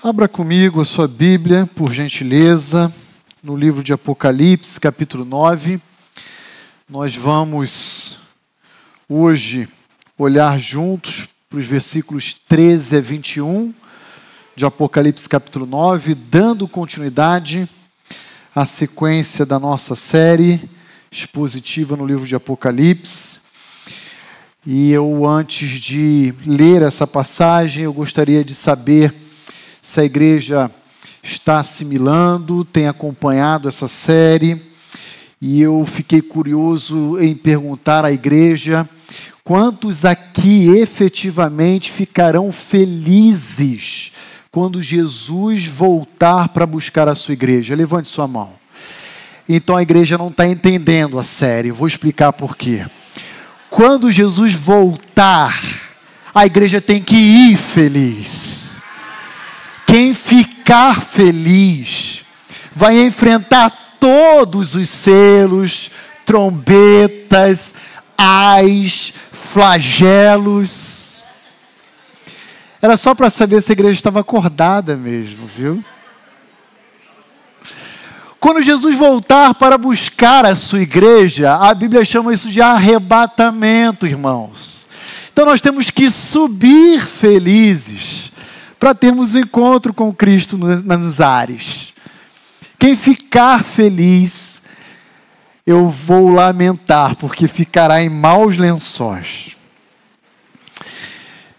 [0.00, 2.92] Abra comigo a sua Bíblia, por gentileza,
[3.42, 5.80] no livro de Apocalipse, capítulo 9.
[6.88, 8.16] Nós vamos
[9.08, 9.68] hoje
[10.16, 13.74] olhar juntos para os versículos 13 a 21
[14.54, 17.68] de Apocalipse, capítulo 9, dando continuidade
[18.54, 20.70] à sequência da nossa série
[21.10, 23.40] expositiva no livro de Apocalipse.
[24.64, 29.26] E eu, antes de ler essa passagem, eu gostaria de saber
[29.80, 30.70] se a igreja
[31.22, 34.60] está assimilando, tem acompanhado essa série,
[35.40, 38.88] e eu fiquei curioso em perguntar à igreja
[39.44, 44.12] quantos aqui efetivamente ficarão felizes
[44.50, 47.74] quando Jesus voltar para buscar a sua igreja.
[47.76, 48.52] Levante sua mão.
[49.48, 52.84] Então a igreja não está entendendo a série, vou explicar por quê.
[53.70, 55.58] Quando Jesus voltar,
[56.34, 58.67] a igreja tem que ir feliz
[59.88, 62.22] quem ficar feliz
[62.70, 65.90] vai enfrentar todos os selos,
[66.26, 67.74] trombetas,
[68.16, 71.24] ais, flagelos.
[72.82, 75.82] Era só para saber se a igreja estava acordada mesmo, viu?
[78.38, 84.86] Quando Jesus voltar para buscar a sua igreja, a Bíblia chama isso de arrebatamento, irmãos.
[85.32, 88.30] Então nós temos que subir felizes
[88.78, 91.92] para termos um encontro com Cristo nos ares.
[92.78, 94.62] Quem ficar feliz,
[95.66, 99.56] eu vou lamentar, porque ficará em maus lençóis.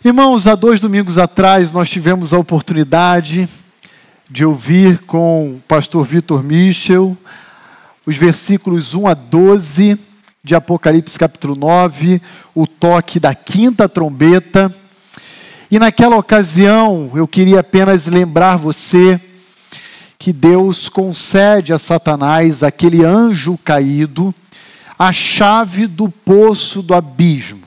[0.04, 3.50] Irmãos, há dois domingos atrás nós tivemos a oportunidade
[4.30, 7.18] de ouvir com o pastor Vitor Michel
[8.06, 10.00] os versículos 1 a 12
[10.44, 12.20] de Apocalipse capítulo 9,
[12.56, 14.74] o toque da quinta trombeta.
[15.72, 19.22] E naquela ocasião, eu queria apenas lembrar você
[20.18, 24.34] que Deus concede a Satanás, aquele anjo caído,
[24.98, 27.64] a chave do poço do abismo.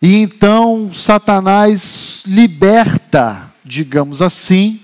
[0.00, 4.80] E então Satanás liberta, digamos assim,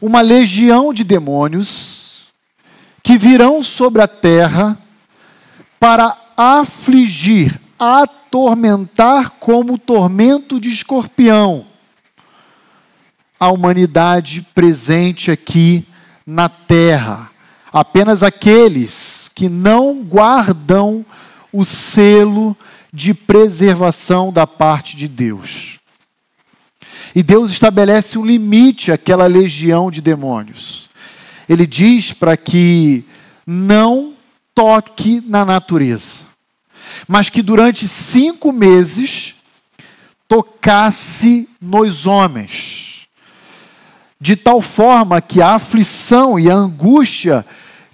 [0.00, 2.28] uma legião de demônios
[3.02, 4.78] que virão sobre a terra
[5.80, 7.60] para afligir,
[8.28, 11.64] atormentar como tormento de escorpião
[13.40, 15.86] a humanidade presente aqui
[16.26, 17.30] na terra.
[17.72, 21.06] Apenas aqueles que não guardam
[21.52, 22.56] o selo
[22.92, 25.78] de preservação da parte de Deus.
[27.14, 30.90] E Deus estabelece um limite àquela legião de demônios.
[31.48, 33.04] Ele diz para que
[33.46, 34.14] não
[34.54, 36.27] toque na natureza
[37.06, 39.34] mas que durante cinco meses
[40.28, 43.08] tocasse nos homens,
[44.20, 47.44] de tal forma que a aflição e a angústia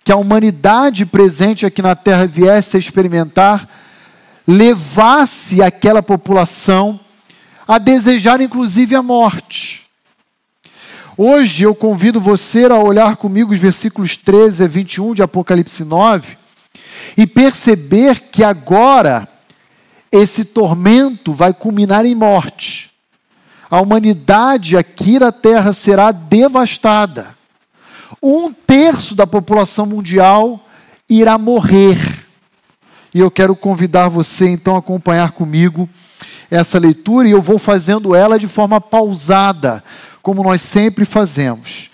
[0.04, 3.66] que a humanidade presente aqui na terra viesse a experimentar,
[4.46, 7.00] levasse aquela população
[7.66, 9.84] a desejar inclusive a morte.
[11.16, 16.36] Hoje eu convido você a olhar comigo os versículos 13 a 21 de Apocalipse 9
[17.16, 19.28] e perceber que agora
[20.10, 22.90] esse tormento vai culminar em morte.
[23.70, 27.34] A humanidade aqui na Terra será devastada.
[28.22, 30.64] Um terço da população mundial
[31.08, 32.24] irá morrer.
[33.12, 35.88] E eu quero convidar você então a acompanhar comigo
[36.50, 39.82] essa leitura e eu vou fazendo ela de forma pausada,
[40.22, 41.90] como nós sempre fazemos.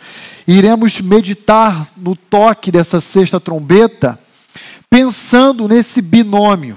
[0.46, 4.18] Iremos meditar no toque dessa sexta trombeta
[4.90, 6.76] pensando nesse binômio,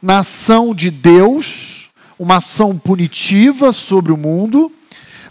[0.00, 4.72] na ação de Deus, uma ação punitiva sobre o mundo,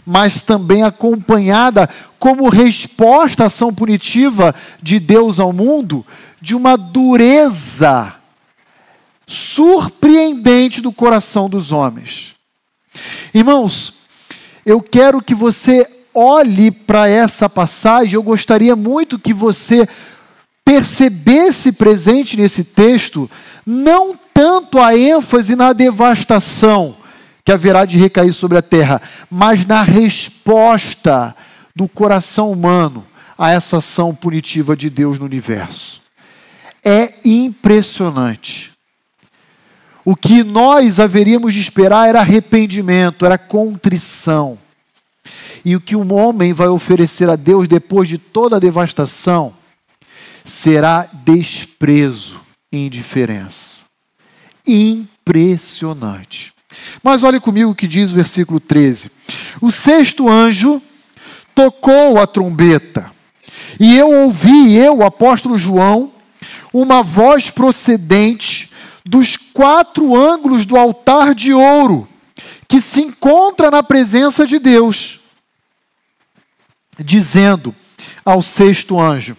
[0.06, 1.88] mas também acompanhada
[2.18, 6.06] como resposta à ação punitiva de Deus ao mundo,
[6.40, 8.14] de uma dureza
[9.26, 12.34] surpreendente do coração dos homens.
[13.34, 13.94] Irmãos,
[14.64, 19.88] eu quero que você olhe para essa passagem, eu gostaria muito que você
[20.64, 23.30] percebesse presente nesse texto
[23.66, 26.96] não tanto a ênfase na devastação
[27.44, 31.34] que haverá de recair sobre a terra, mas na resposta
[31.74, 33.04] do coração humano
[33.36, 36.00] a essa ação punitiva de Deus no universo.
[36.84, 38.72] É impressionante.
[40.04, 44.58] O que nós haveríamos de esperar era arrependimento, era contrição.
[45.64, 49.54] E o que um homem vai oferecer a Deus depois de toda a devastação
[50.44, 52.40] será desprezo
[52.70, 53.82] e indiferença.
[54.66, 56.52] Impressionante.
[57.02, 59.10] Mas olhe comigo o que diz o versículo 13.
[59.60, 60.80] O sexto anjo
[61.54, 63.10] tocou a trombeta,
[63.78, 66.12] e eu ouvi, eu, apóstolo João,
[66.72, 68.70] uma voz procedente
[69.04, 72.08] dos quatro ângulos do altar de ouro,
[72.68, 75.20] que se encontra na presença de Deus,
[76.98, 77.74] dizendo
[78.24, 79.36] ao sexto anjo: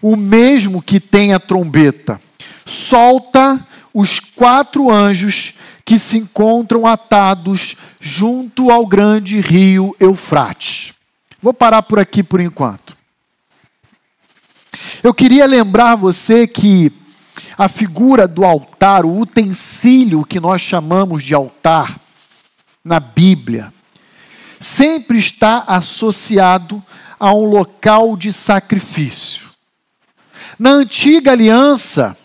[0.00, 2.20] O mesmo que tem a trombeta,
[2.64, 5.54] solta os quatro anjos
[5.84, 10.92] que se encontram atados junto ao grande rio Eufrates.
[11.40, 12.96] Vou parar por aqui por enquanto.
[15.02, 16.92] Eu queria lembrar você que
[17.56, 22.00] a figura do altar, o utensílio que nós chamamos de altar
[22.84, 23.72] na Bíblia,
[24.60, 26.82] sempre está associado
[27.18, 29.47] a um local de sacrifício.
[30.58, 32.16] Na antiga aliança,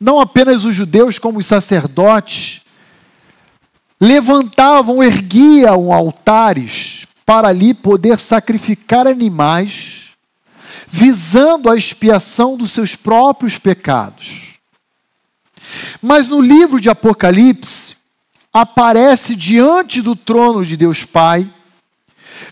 [0.00, 2.62] não apenas os judeus, como os sacerdotes,
[4.00, 10.10] levantavam, erguiam altares para ali poder sacrificar animais,
[10.86, 14.54] visando a expiação dos seus próprios pecados.
[16.00, 17.96] Mas no livro de Apocalipse,
[18.52, 21.50] aparece diante do trono de Deus Pai,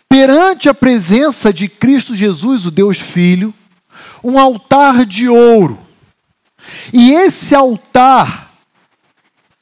[0.08, 3.54] perante a presença de Cristo Jesus, o Deus Filho,
[4.22, 5.78] um altar de ouro.
[6.92, 8.52] E esse altar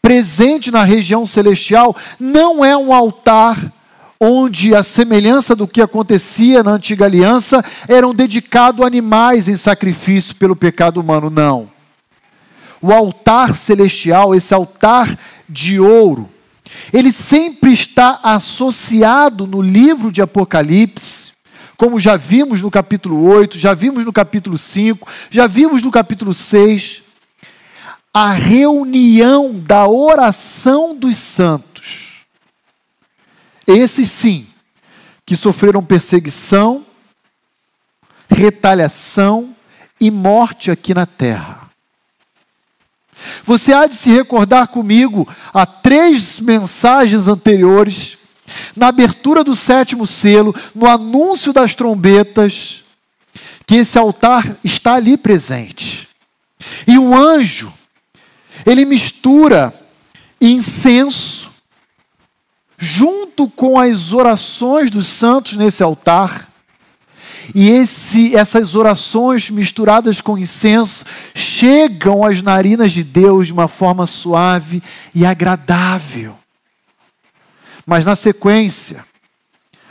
[0.02, 3.72] presente na região celestial não é um altar
[4.20, 10.54] onde a semelhança do que acontecia na antiga aliança eram dedicados animais em sacrifício pelo
[10.54, 11.70] pecado humano, não.
[12.82, 15.18] O altar celestial, esse altar
[15.48, 16.28] de ouro,
[16.92, 21.29] ele sempre está associado no livro de Apocalipse,
[21.80, 26.34] como já vimos no capítulo 8, já vimos no capítulo 5, já vimos no capítulo
[26.34, 27.02] 6
[28.12, 32.26] a reunião da oração dos santos.
[33.66, 34.46] Esses sim,
[35.24, 36.84] que sofreram perseguição,
[38.28, 39.56] retaliação
[39.98, 41.70] e morte aqui na terra.
[43.42, 48.18] Você há de se recordar comigo a três mensagens anteriores,
[48.76, 52.82] na abertura do sétimo selo, no anúncio das trombetas,
[53.66, 56.08] que esse altar está ali presente.
[56.86, 57.72] E um anjo
[58.66, 59.72] ele mistura
[60.40, 61.50] incenso
[62.78, 66.48] junto com as orações dos santos nesse altar.
[67.54, 71.04] E esse, essas orações misturadas com incenso
[71.34, 74.82] chegam às narinas de Deus de uma forma suave
[75.14, 76.39] e agradável.
[77.90, 79.04] Mas na sequência,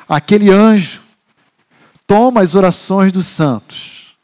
[0.07, 1.01] aquele anjo
[2.07, 4.15] toma as orações dos santos,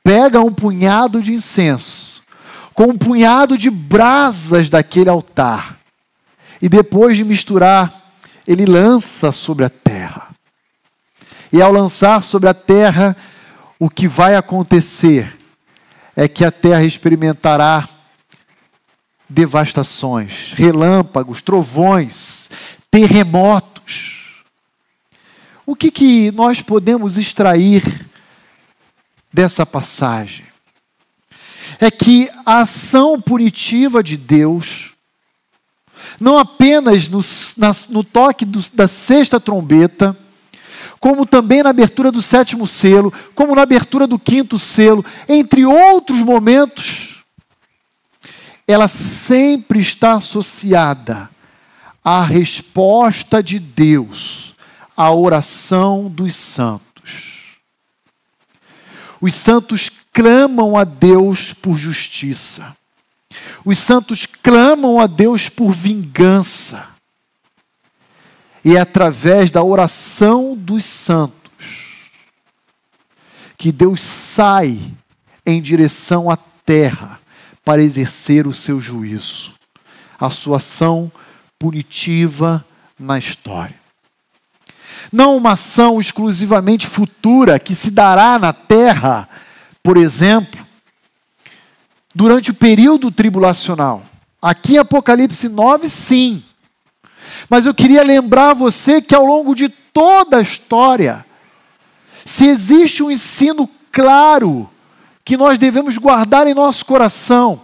[0.00, 2.22] pega um punhado de incenso
[2.72, 5.80] com um punhado de brasas daquele altar.
[6.62, 8.14] E depois de misturar,
[8.46, 10.28] ele lança sobre a terra.
[11.52, 13.16] E ao lançar sobre a terra,
[13.76, 15.36] o que vai acontecer
[16.14, 17.88] é que a terra experimentará
[19.28, 22.50] devastações, relâmpagos, trovões,
[22.94, 24.44] terremotos.
[25.66, 28.08] O que, que nós podemos extrair
[29.32, 30.46] dessa passagem?
[31.80, 34.92] é que a ação punitiva de Deus,
[36.20, 37.18] não apenas no,
[37.56, 40.16] na, no toque do, da sexta trombeta,
[41.00, 46.22] como também na abertura do sétimo selo, como na abertura do quinto selo, entre outros
[46.22, 47.24] momentos,
[48.68, 51.33] ela sempre está associada
[52.04, 54.54] à resposta de Deus
[54.96, 57.58] à oração dos santos.
[59.20, 62.76] Os santos clamam a Deus por justiça.
[63.64, 66.86] Os santos clamam a Deus por vingança.
[68.64, 71.44] E é através da oração dos santos
[73.56, 74.78] que Deus sai
[75.46, 77.20] em direção à terra
[77.64, 79.54] para exercer o seu juízo,
[80.20, 81.10] a sua ação
[81.64, 82.62] punitiva
[82.98, 83.74] na história.
[85.10, 89.26] Não uma ação exclusivamente futura que se dará na terra
[89.84, 90.66] por exemplo,
[92.14, 94.02] durante o período tribulacional.
[94.40, 96.42] Aqui em Apocalipse 9, sim.
[97.50, 101.24] Mas eu queria lembrar você que ao longo de toda a história,
[102.24, 104.70] se existe um ensino claro
[105.22, 107.60] que nós devemos guardar em nosso coração,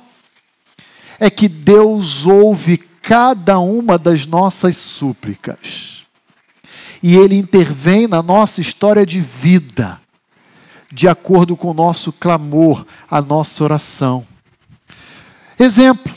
[1.18, 6.04] é que Deus ouve cada uma das nossas súplicas.
[7.02, 10.00] E Ele intervém na nossa história de vida
[10.92, 14.24] de acordo com o nosso clamor, a nossa oração.
[15.58, 16.14] Exemplo,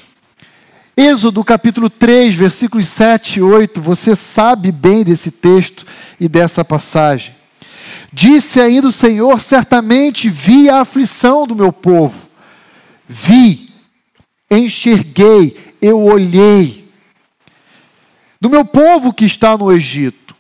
[0.96, 5.88] Êxodo capítulo 3, versículos 7 e 8, você sabe bem desse texto
[6.20, 7.34] e dessa passagem.
[8.12, 12.28] Disse ainda o Senhor: certamente vi a aflição do meu povo,
[13.08, 13.72] vi,
[14.52, 16.83] enxerguei, eu olhei,
[18.44, 20.36] do meu povo que está no Egito,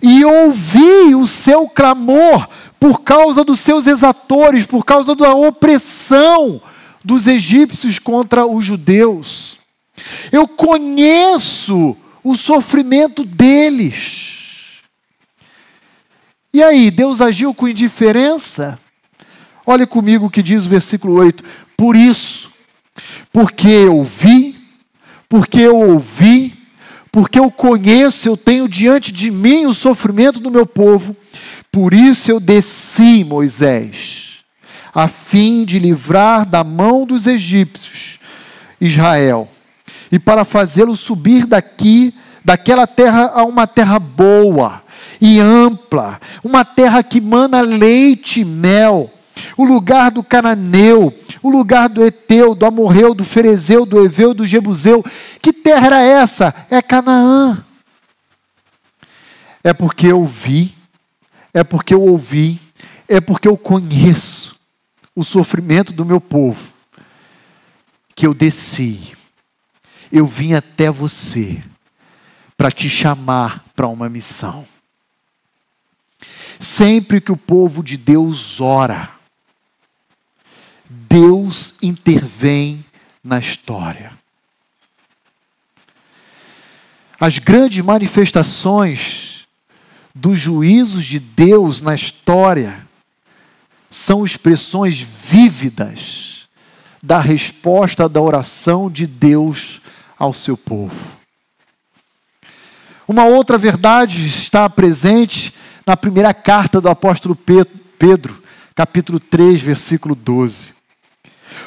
[0.00, 2.48] e ouvi o seu clamor
[2.80, 6.62] por causa dos seus exatores, por causa da opressão
[7.04, 9.58] dos egípcios contra os judeus.
[10.32, 11.94] Eu conheço
[12.24, 14.80] o sofrimento deles.
[16.54, 18.78] E aí, Deus agiu com indiferença?
[19.66, 21.44] Olhe comigo o que diz o versículo 8:
[21.76, 22.50] Por isso,
[23.30, 24.56] porque eu vi,
[25.28, 26.61] porque eu ouvi,
[27.12, 31.14] porque eu conheço, eu tenho diante de mim o sofrimento do meu povo,
[31.70, 34.42] por isso eu desci, Moisés,
[34.94, 38.18] a fim de livrar da mão dos egípcios
[38.80, 39.46] Israel
[40.10, 42.14] e para fazê-lo subir daqui,
[42.44, 44.82] daquela terra a uma terra boa
[45.20, 49.10] e ampla, uma terra que mana leite e mel,
[49.56, 54.46] o lugar do cananeu, o lugar do Eteu, do Amorreu, do Ferezeu, do Eveu, do
[54.46, 55.04] Jebuseu.
[55.40, 56.54] Que terra era essa?
[56.70, 57.64] É Canaã.
[59.64, 60.74] É porque eu vi,
[61.54, 62.60] é porque eu ouvi,
[63.08, 64.60] é porque eu conheço
[65.14, 66.72] o sofrimento do meu povo,
[68.14, 69.12] que eu desci
[70.12, 71.60] eu vim até você
[72.54, 74.66] para te chamar para uma missão.
[76.60, 79.10] Sempre que o povo de Deus ora,
[81.08, 82.84] Deus intervém
[83.22, 84.12] na história.
[87.18, 89.46] As grandes manifestações
[90.14, 92.86] dos juízos de Deus na história
[93.88, 96.48] são expressões vívidas
[97.02, 99.80] da resposta da oração de Deus
[100.18, 100.98] ao seu povo.
[103.06, 105.52] Uma outra verdade está presente
[105.86, 108.42] na primeira carta do apóstolo Pedro,
[108.74, 110.81] capítulo 3, versículo 12.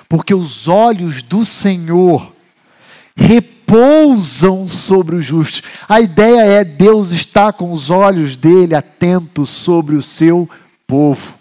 [0.07, 2.33] Porque os olhos do Senhor
[3.15, 5.63] repousam sobre os justos.
[5.87, 10.49] A ideia é Deus está com os olhos dele atentos sobre o seu
[10.85, 11.35] povo.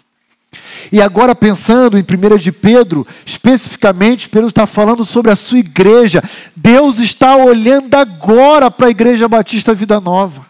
[0.91, 6.23] E agora, pensando em 1 de Pedro, especificamente, Pedro está falando sobre a sua igreja.
[6.55, 10.45] Deus está olhando agora para a Igreja Batista Vida Nova.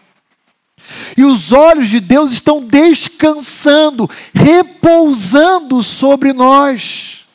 [1.16, 7.25] E os olhos de Deus estão descansando, repousando sobre nós.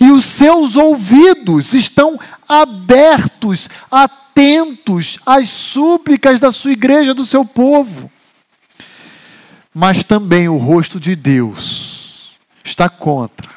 [0.00, 8.10] E os seus ouvidos estão abertos, atentos às súplicas da sua igreja, do seu povo.
[9.74, 13.50] Mas também o rosto de Deus está contra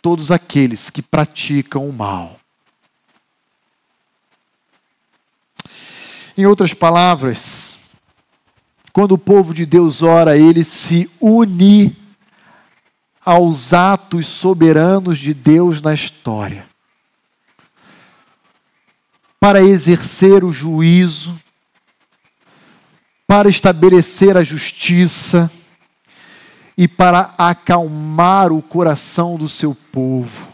[0.00, 2.38] todos aqueles que praticam o mal.
[6.36, 7.78] Em outras palavras,
[8.92, 11.96] quando o povo de Deus ora, ele se une
[13.24, 16.66] aos atos soberanos de Deus na história,
[19.40, 21.38] para exercer o juízo,
[23.26, 25.50] para estabelecer a justiça,
[26.76, 30.52] e para acalmar o coração do seu povo.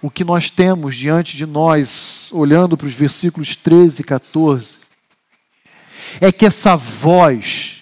[0.00, 4.78] O que nós temos diante de nós, olhando para os versículos 13 e 14,
[6.20, 7.73] é que essa voz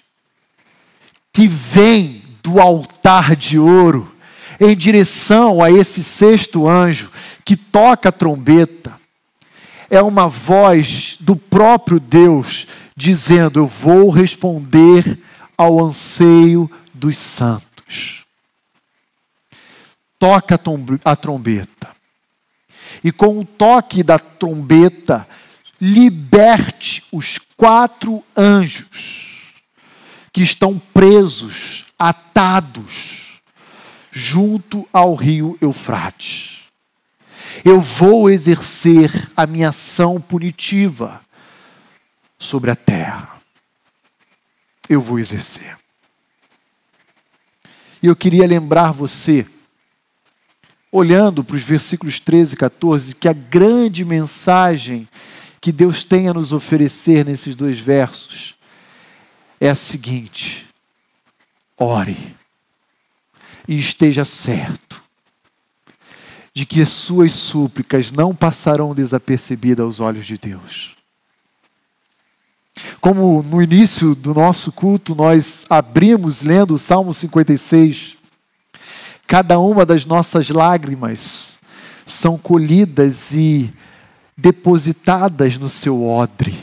[1.33, 4.13] que vem do altar de ouro
[4.59, 7.11] em direção a esse sexto anjo
[7.43, 8.93] que toca a trombeta,
[9.89, 15.19] é uma voz do próprio Deus dizendo: Eu vou responder
[15.57, 18.23] ao anseio dos santos.
[20.19, 20.59] Toca
[21.03, 21.91] a trombeta.
[23.03, 25.27] E com o toque da trombeta,
[25.81, 29.32] liberte os quatro anjos
[30.33, 33.41] que estão presos, atados,
[34.11, 36.63] junto ao rio Eufrates.
[37.63, 41.21] Eu vou exercer a minha ação punitiva
[42.37, 43.33] sobre a terra
[44.89, 45.77] eu vou exercer.
[48.01, 49.45] E eu queria lembrar você,
[50.91, 55.07] olhando para os versículos 13 e 14, que a grande mensagem
[55.61, 58.55] que Deus tem a nos oferecer nesses dois versos
[59.63, 60.67] é a seguinte:
[61.77, 62.35] ore
[63.65, 65.01] e esteja certo
[66.53, 70.97] de que as suas súplicas não passarão desapercebidas aos olhos de Deus.
[72.99, 78.17] Como no início do nosso culto nós abrimos lendo o Salmo 56,
[79.25, 81.57] cada uma das nossas lágrimas
[82.05, 83.73] são colhidas e
[84.35, 86.62] depositadas no seu odre.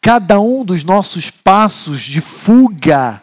[0.00, 3.22] Cada um dos nossos passos de fuga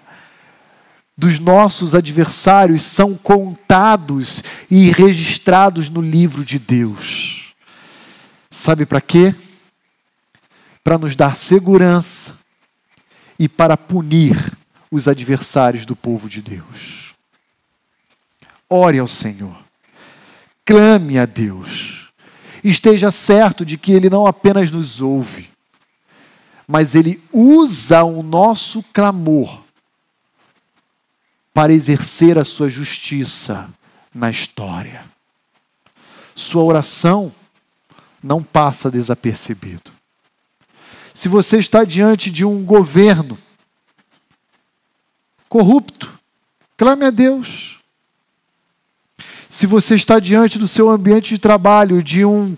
[1.18, 7.56] dos nossos adversários são contados e registrados no livro de Deus.
[8.52, 9.34] Sabe para quê?
[10.84, 12.36] Para nos dar segurança
[13.40, 14.56] e para punir
[14.92, 17.16] os adversários do povo de Deus.
[18.70, 19.58] Ore ao Senhor,
[20.64, 22.10] clame a Deus,
[22.64, 25.50] esteja certo de que Ele não apenas nos ouve,
[26.68, 29.62] mas Ele usa o nosso clamor
[31.54, 33.70] para exercer a sua justiça
[34.14, 35.06] na história.
[36.36, 37.34] Sua oração
[38.22, 39.92] não passa desapercebido.
[41.14, 43.40] Se você está diante de um governo
[45.50, 46.14] corrupto,
[46.76, 47.80] clame a Deus.
[49.50, 52.56] Se você está diante do seu ambiente de trabalho de um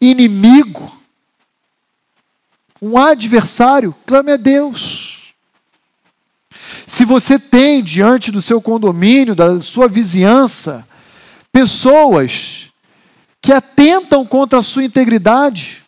[0.00, 0.97] inimigo,
[2.80, 5.34] um adversário, clame a Deus.
[6.86, 10.86] Se você tem diante do seu condomínio, da sua vizinhança,
[11.52, 12.68] pessoas
[13.40, 15.82] que atentam contra a sua integridade,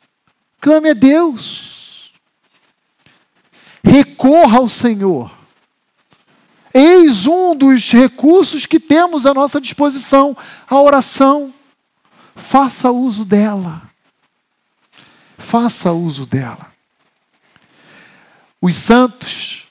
[0.60, 2.12] clame a Deus.
[3.82, 5.30] Recorra ao Senhor.
[6.72, 10.36] Eis um dos recursos que temos à nossa disposição,
[10.68, 11.52] a oração.
[12.36, 13.82] Faça uso dela.
[15.36, 16.70] Faça uso dela.
[18.60, 19.64] Os santos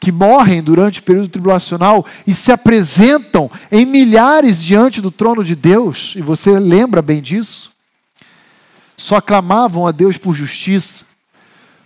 [0.00, 5.56] que morrem durante o período tribulacional e se apresentam em milhares diante do trono de
[5.56, 7.72] Deus, e você lembra bem disso,
[8.96, 11.04] só clamavam a Deus por justiça,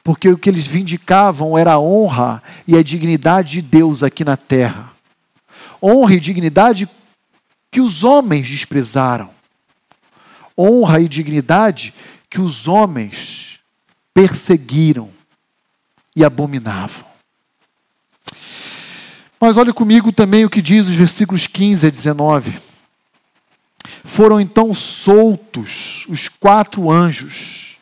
[0.04, 4.36] porque o que eles vindicavam era a honra e a dignidade de Deus aqui na
[4.36, 4.90] terra.
[5.82, 6.88] Honra e dignidade
[7.70, 9.30] que os homens desprezaram.
[10.58, 11.94] Honra e dignidade
[12.28, 13.60] que os homens
[14.12, 15.10] perseguiram
[16.14, 17.04] e abominavam.
[19.40, 22.58] Mas olhe comigo também o que diz os versículos 15 a 19.
[24.04, 27.76] Foram então soltos os quatro anjos,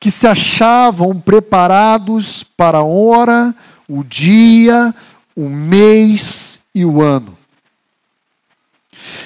[0.00, 3.54] que se achavam preparados para a hora,
[3.88, 4.94] o dia,
[5.34, 7.36] o mês e o ano.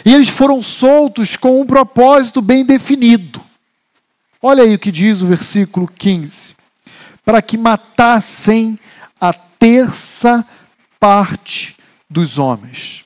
[0.05, 3.41] E eles foram soltos com um propósito bem definido.
[4.43, 6.55] Olha aí o que diz o versículo 15:
[7.31, 8.77] para que matassem
[9.21, 10.45] a terça
[10.99, 11.77] parte
[12.11, 13.05] dos homens.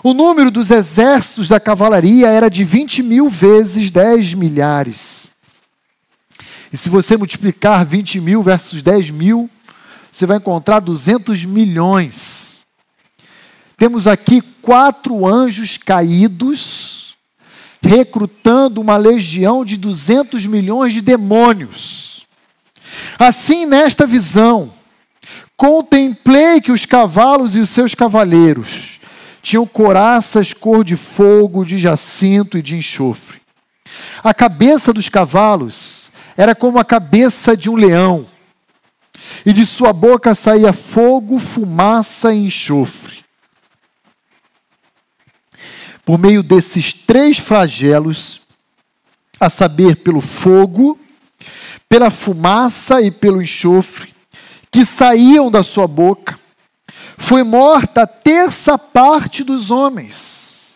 [0.00, 5.28] O número dos exércitos da cavalaria era de 20 mil vezes 10 milhares.
[6.72, 9.50] E se você multiplicar 20 mil versus 10 mil,
[10.08, 12.64] você vai encontrar 200 milhões.
[13.76, 17.16] Temos aqui quatro anjos caídos,
[17.82, 22.15] recrutando uma legião de 200 milhões de demônios.
[23.18, 24.72] Assim, nesta visão,
[25.56, 29.00] Contemplei que os cavalos e os seus cavaleiros
[29.42, 33.40] tinham coraças cor de fogo, de jacinto e de enxofre.
[34.22, 38.26] A cabeça dos cavalos era como a cabeça de um leão,
[39.46, 43.24] e de sua boca saía fogo, fumaça e enxofre.
[46.04, 48.42] Por meio desses três flagelos,
[49.40, 50.98] a saber, pelo fogo,
[51.88, 54.14] pela fumaça e pelo enxofre,
[54.70, 56.38] que saíam da sua boca,
[57.16, 60.74] foi morta a terça parte dos homens,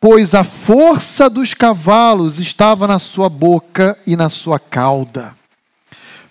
[0.00, 5.34] pois a força dos cavalos estava na sua boca e na sua cauda,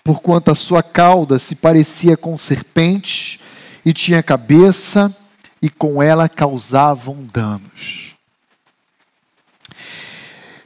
[0.04, 3.40] porquanto a sua cauda se parecia com serpente
[3.84, 5.14] e tinha cabeça,
[5.60, 8.14] e com ela causavam danos.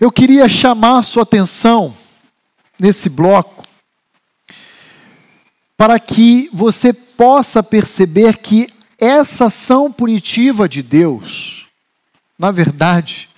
[0.00, 1.94] Eu queria chamar a sua atenção
[2.80, 3.64] nesse bloco
[5.76, 11.68] para que você possa perceber que essa ação punitiva de Deus,
[12.38, 13.30] na verdade,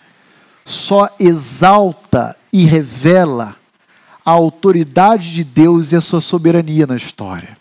[0.64, 3.57] só exalta e revela
[4.24, 7.57] a autoridade de Deus e a sua soberania na história.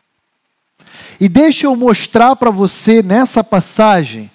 [1.20, 4.32] E deixa eu mostrar para você nessa passagem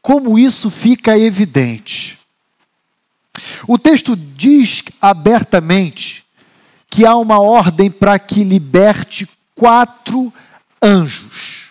[0.00, 2.18] como isso fica evidente.
[3.68, 6.24] O texto diz abertamente
[6.90, 10.32] que há uma ordem para que liberte quatro
[10.82, 11.70] anjos.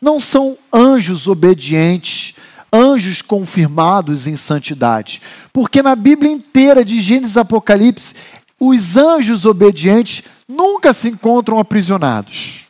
[0.00, 2.34] Não são anjos obedientes,
[2.72, 5.20] anjos confirmados em santidade.
[5.52, 8.14] Porque na Bíblia inteira, de Gênesis e Apocalipse,
[8.58, 12.60] os anjos obedientes nunca se encontram aprisionados.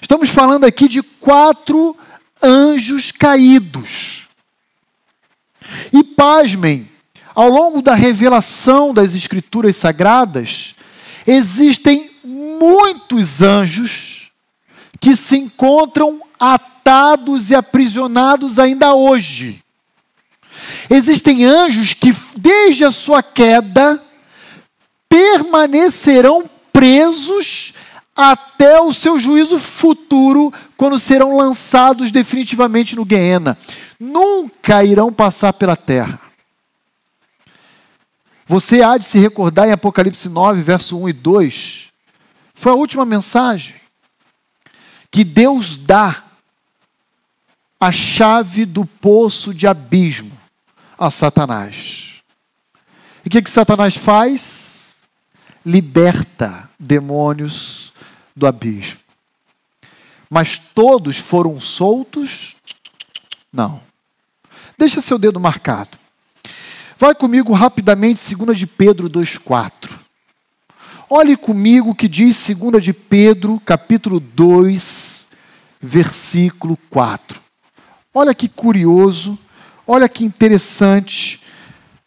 [0.00, 1.96] Estamos falando aqui de quatro
[2.42, 4.26] anjos caídos.
[5.92, 6.88] E pasmem,
[7.34, 10.75] ao longo da revelação das Escrituras Sagradas,
[11.26, 14.30] existem muitos anjos
[15.00, 19.62] que se encontram atados e aprisionados ainda hoje.
[20.88, 24.02] Existem anjos que, desde a sua queda,
[25.08, 27.72] permanecerão presos
[28.14, 33.58] até o seu juízo futuro, quando serão lançados definitivamente no Guiena.
[34.00, 36.25] Nunca irão passar pela terra.
[38.46, 41.92] Você há de se recordar em Apocalipse 9, verso 1 e 2.
[42.54, 43.74] Foi a última mensagem
[45.10, 46.22] que Deus dá
[47.80, 50.38] a chave do poço de abismo
[50.96, 52.22] a Satanás.
[53.24, 55.08] E o que, que Satanás faz?
[55.64, 57.92] Liberta demônios
[58.34, 59.00] do abismo.
[60.30, 62.56] Mas todos foram soltos?
[63.52, 63.82] Não.
[64.78, 65.98] Deixa seu dedo marcado.
[66.98, 69.98] Vai comigo rapidamente, 2 de Pedro 2,4.
[71.10, 75.26] Olhe comigo o que diz 2 de Pedro, capítulo 2,
[75.80, 77.38] versículo 4.
[78.14, 79.38] Olha que curioso,
[79.86, 81.42] olha que interessante.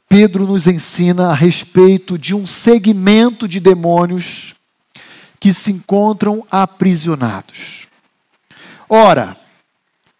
[0.08, 4.56] Pedro nos ensina a respeito de um segmento de demônios
[5.40, 7.88] que se encontram aprisionados.
[8.90, 9.38] Ora,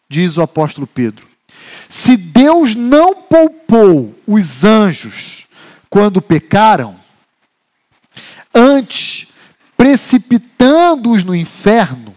[0.08, 1.29] diz o apóstolo Pedro,
[1.88, 5.48] se Deus não poupou os anjos
[5.90, 6.96] quando pecaram,
[8.54, 9.28] antes,
[9.76, 12.16] precipitando-os no inferno,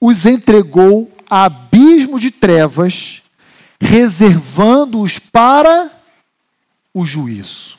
[0.00, 3.22] os entregou a abismo de trevas,
[3.80, 5.90] reservando-os para
[6.92, 7.78] o juízo.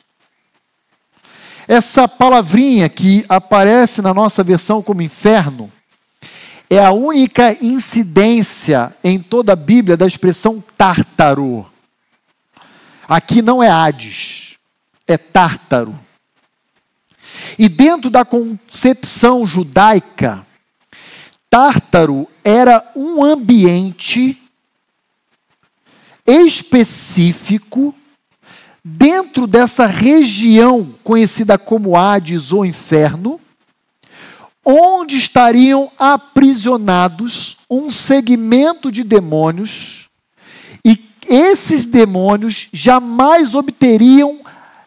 [1.68, 5.70] Essa palavrinha que aparece na nossa versão como inferno
[6.76, 11.66] é a única incidência em toda a Bíblia da expressão tártaro.
[13.08, 14.56] Aqui não é Hades,
[15.06, 15.98] é tártaro.
[17.58, 20.46] E dentro da concepção judaica,
[21.54, 24.36] Tártaro era um ambiente
[26.26, 27.94] específico
[28.84, 33.40] dentro dessa região conhecida como Hades ou Inferno,
[34.64, 40.08] onde estariam aprisionados um segmento de demônios,
[40.84, 40.98] e
[41.28, 44.40] esses demônios jamais obteriam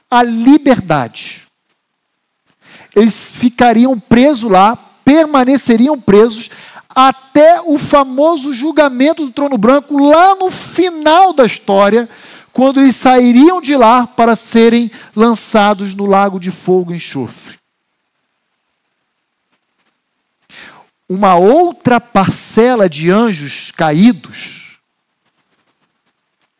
[0.09, 1.43] a liberdade.
[2.95, 6.49] Eles ficariam presos lá, permaneceriam presos
[6.95, 12.09] até o famoso julgamento do trono branco, lá no final da história,
[12.51, 17.56] quando eles sairiam de lá para serem lançados no lago de fogo e enxofre.
[21.09, 24.79] Uma outra parcela de anjos caídos,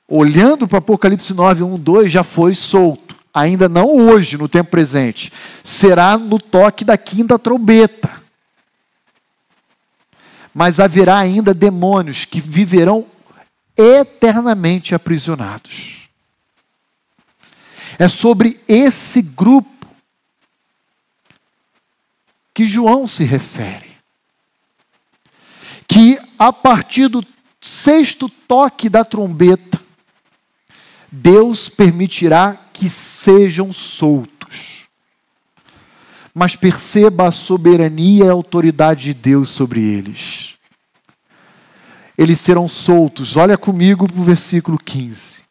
[0.08, 3.16] olhando para Apocalipse 9, 1, 2, já foi solto.
[3.34, 5.32] Ainda não hoje, no tempo presente.
[5.64, 8.24] Será no toque da quinta trombeta.
[10.54, 13.06] Mas haverá ainda demônios que viverão
[13.76, 16.10] eternamente aprisionados.
[18.00, 19.88] É sobre esse grupo
[22.56, 23.87] que João se refere
[25.88, 27.26] que a partir do
[27.62, 29.82] sexto toque da trombeta,
[31.12, 34.88] Deus permitirá que sejam soltos.
[36.34, 40.56] Mas perceba a soberania e a autoridade de Deus sobre eles.
[42.18, 43.36] Eles serão soltos.
[43.36, 45.44] Olha comigo para o versículo 15.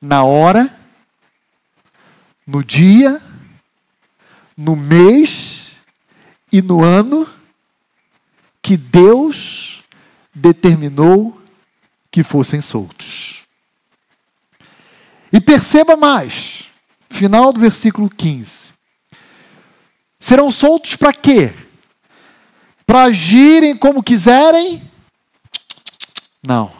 [0.00, 0.74] Na hora,
[2.46, 3.20] no dia,
[4.56, 5.72] no mês
[6.52, 7.28] e no ano
[8.66, 9.84] que Deus
[10.34, 11.40] determinou
[12.10, 13.44] que fossem soltos.
[15.32, 16.64] E perceba mais,
[17.08, 18.72] final do versículo 15.
[20.18, 21.54] Serão soltos para quê?
[22.84, 24.82] Para agirem como quiserem?
[26.42, 26.72] Não.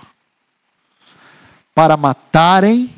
[1.73, 2.93] Para matarem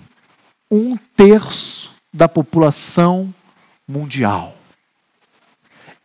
[0.70, 3.35] um terço da população
[3.87, 4.57] mundial.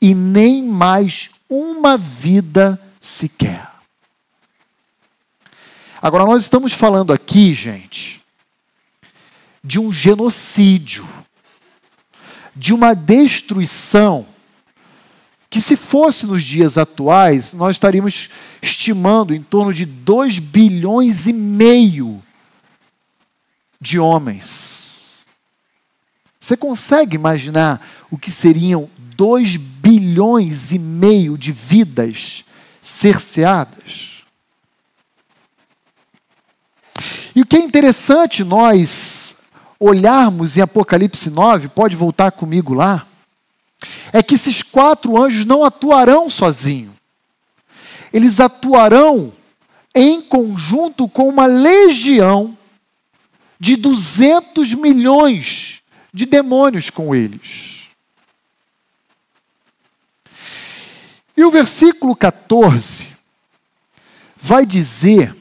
[0.02, 3.70] E nem mais uma vida sequer.
[6.02, 8.22] Agora, nós estamos falando aqui, gente,
[9.64, 11.08] de um genocídio,
[12.56, 14.26] de uma destruição,
[15.50, 18.30] que se fosse nos dias atuais, nós estaríamos
[18.62, 22.22] estimando em torno de 2 bilhões e meio
[23.80, 25.26] de homens.
[26.40, 32.46] Você consegue imaginar o que seriam 2 bilhões e meio de vidas
[32.82, 34.24] cerceadas.
[37.36, 39.36] E o que é interessante nós
[39.78, 43.06] olharmos em Apocalipse 9, pode voltar comigo lá,
[44.14, 46.94] é que esses quatro anjos não atuarão sozinhos.
[48.14, 49.34] Eles atuarão
[49.94, 52.58] em conjunto com uma legião
[53.60, 55.82] de 200 milhões
[56.14, 57.73] de demônios com eles.
[61.36, 63.08] E o versículo 14
[64.36, 65.36] vai dizer,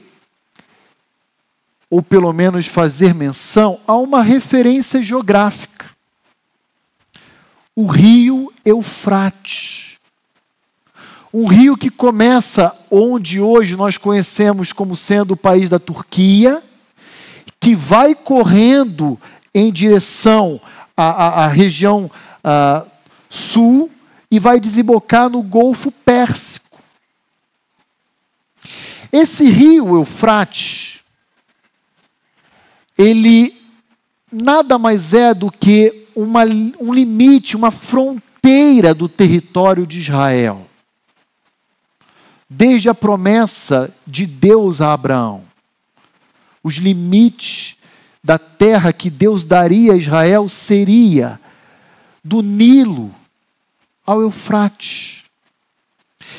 [1.90, 5.90] ou pelo menos fazer menção, a uma referência geográfica.
[7.74, 9.98] O rio Eufrates.
[11.32, 16.62] Um rio que começa onde hoje nós conhecemos como sendo o país da Turquia
[17.58, 19.18] que vai correndo
[19.54, 20.60] em direção
[20.96, 22.10] à, à, à região
[22.42, 22.84] à,
[23.30, 23.90] sul
[24.32, 26.80] e vai desembocar no Golfo Pérsico.
[29.12, 31.00] Esse rio Eufrates,
[32.96, 33.54] ele
[34.32, 40.66] nada mais é do que uma, um limite, uma fronteira do território de Israel.
[42.48, 45.44] Desde a promessa de Deus a Abraão
[46.62, 47.76] os limites
[48.22, 51.40] da terra que Deus daria a Israel seria
[52.22, 53.12] do Nilo
[54.06, 55.22] ao Eufrates.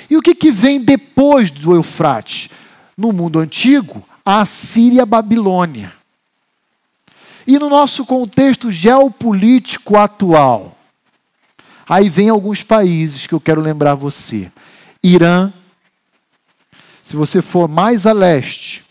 [0.09, 2.49] E o que, que vem depois do Eufrates?
[2.97, 5.93] No mundo antigo, a Síria e a Babilônia.
[7.45, 10.77] E no nosso contexto geopolítico atual,
[11.87, 14.51] aí vem alguns países que eu quero lembrar você.
[15.03, 15.51] Irã,
[17.01, 18.85] se você for mais a leste,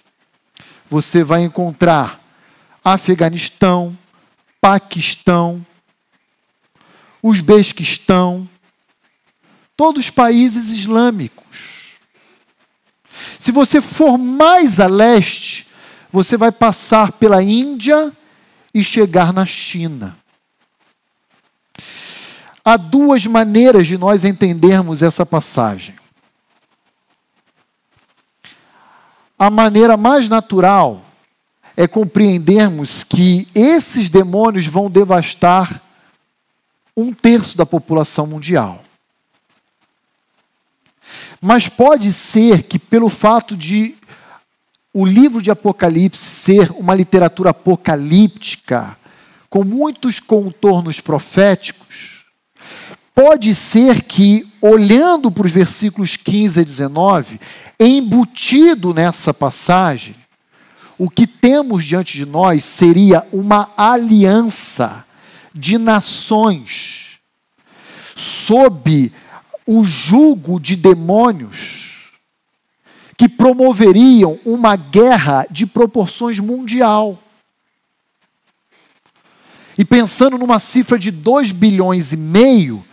[0.91, 2.21] você vai encontrar
[2.85, 3.97] Afeganistão,
[4.61, 5.65] Paquistão,
[7.23, 8.49] Uzbequistão,
[9.83, 11.99] todos países islâmicos.
[13.37, 15.66] Se você for mais a leste,
[16.12, 18.12] você vai passar pela Índia
[18.73, 20.16] e chegar na China.
[22.64, 25.97] Há duas maneiras de nós entendermos essa passagem.
[29.37, 31.03] a maneira mais natural
[31.77, 35.83] é compreendermos que esses demônios vão devastar
[36.97, 38.85] um terço da população mundial.
[41.44, 43.96] Mas pode ser que, pelo fato de
[44.94, 48.96] o livro de Apocalipse ser uma literatura apocalíptica,
[49.50, 52.26] com muitos contornos proféticos,
[53.12, 57.40] pode ser que, olhando para os versículos 15 a 19,
[57.81, 60.14] embutido nessa passagem,
[60.96, 65.05] o que temos diante de nós seria uma aliança
[65.52, 67.18] de nações
[68.14, 69.11] sob
[69.73, 72.13] o jugo de demônios
[73.17, 77.19] que promoveriam uma guerra de proporções mundial.
[79.79, 82.85] E pensando numa cifra de 2 bilhões e meio,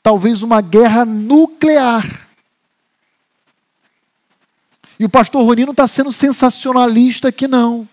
[0.00, 2.28] talvez uma guerra nuclear.
[4.96, 7.88] E o pastor Roni não está sendo sensacionalista aqui, não.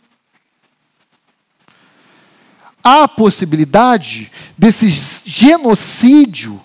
[2.83, 6.61] Há a possibilidade desse genocídio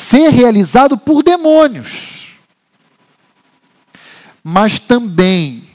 [0.00, 2.38] ser realizado por demônios.
[4.42, 5.68] Mas também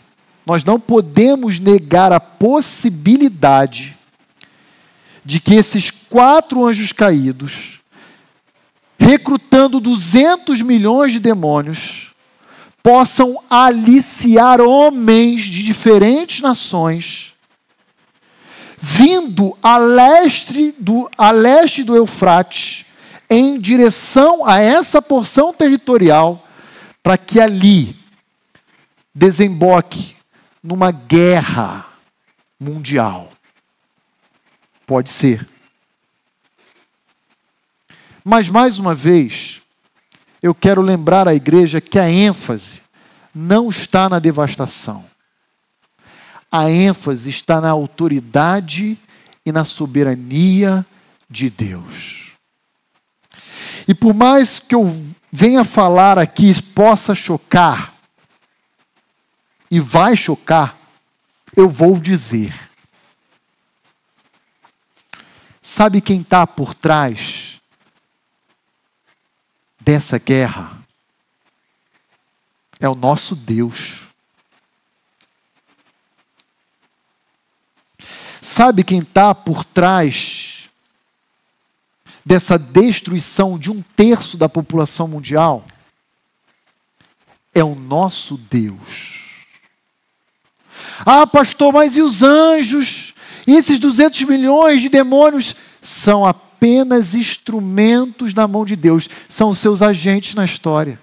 [0.46, 3.96] nós não podemos negar a possibilidade
[5.24, 7.80] de que esses quatro anjos caídos,
[8.98, 12.12] recrutando 200 milhões de demônios,
[12.82, 17.34] possam aliciar homens de diferentes nações,
[18.78, 22.85] vindo a leste do, a leste do Eufrates,
[23.30, 26.48] em direção a essa porção territorial,
[27.02, 27.96] para que ali
[29.14, 30.16] desemboque
[30.62, 31.86] numa guerra
[32.60, 33.32] mundial.
[34.86, 35.48] Pode ser.
[38.24, 39.62] Mas, mais uma vez,
[40.42, 42.82] eu quero lembrar à igreja que a ênfase
[43.34, 45.06] não está na devastação.
[46.52, 48.98] A ênfase está na autoridade
[49.46, 50.86] e na soberania
[51.30, 52.25] de Deus.
[53.88, 54.86] E por mais que eu
[55.32, 57.96] venha falar aqui possa chocar,
[59.70, 60.78] e vai chocar,
[61.56, 62.54] eu vou dizer.
[65.62, 67.60] Sabe quem está por trás
[69.80, 70.80] dessa guerra
[72.80, 74.04] é o nosso Deus.
[78.42, 80.55] Sabe quem está por trás
[82.26, 85.64] dessa destruição de um terço da população mundial?
[87.54, 89.46] É o nosso Deus.
[91.06, 93.14] Ah, pastor, mas e os anjos?
[93.46, 99.82] E esses 200 milhões de demônios são apenas instrumentos na mão de Deus, são seus
[99.82, 101.00] agentes na história.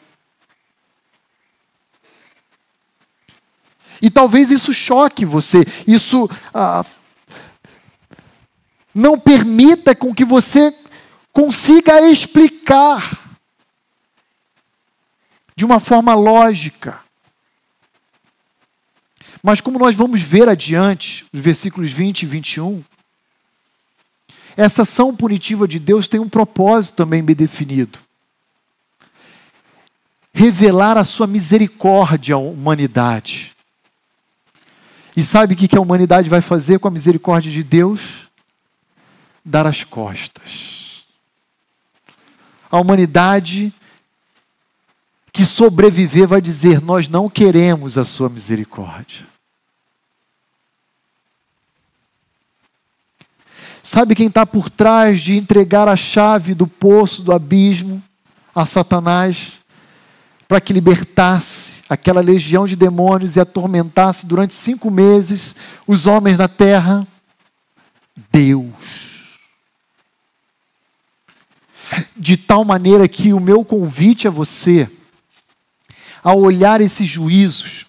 [4.01, 6.85] E talvez isso choque você, isso ah,
[8.93, 10.75] não permita com que você
[11.33, 13.38] consiga explicar
[15.57, 17.01] de uma forma lógica.
[19.42, 22.85] Mas como nós vamos ver adiante, os versículos 20 e 21,
[24.57, 27.99] essa ação punitiva de Deus tem um propósito também bem definido.
[30.33, 33.55] Revelar a sua misericórdia à humanidade.
[35.16, 38.29] E sabe o que a humanidade vai fazer com a misericórdia de Deus?
[39.45, 40.92] Dar as costas.
[42.73, 43.73] A humanidade
[45.33, 49.25] que sobreviver vai dizer: Nós não queremos a sua misericórdia.
[53.81, 58.03] Sabe quem está por trás de entregar a chave do poço, do abismo,
[58.55, 59.63] a Satanás?
[60.53, 65.57] para que libertasse aquela legião de demônios e atormentasse durante cinco meses
[65.87, 67.09] os homens na terra?
[68.31, 69.12] Deus.
[72.17, 74.89] De tal maneira que o meu convite a você,
[76.23, 77.87] ao olhar esses juízos,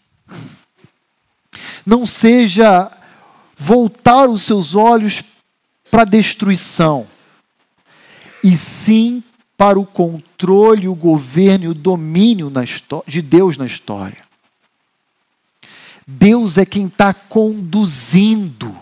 [1.86, 2.92] não seja
[3.56, 5.24] voltar os seus olhos
[5.90, 7.08] para a destruição,
[8.44, 9.24] e sim
[9.56, 12.52] para o controle, o governo e o domínio
[13.08, 14.24] de Deus na história.
[16.06, 18.76] Deus é quem está conduzindo